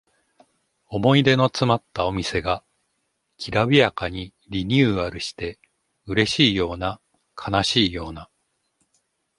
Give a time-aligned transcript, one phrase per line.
[0.87, 2.63] 思い出のつまったお店が
[3.37, 5.59] きらびやかにリニューアルして
[6.07, 6.99] うれしいような
[7.37, 8.27] 悲しいような